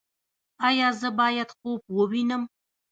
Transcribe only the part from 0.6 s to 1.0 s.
ایا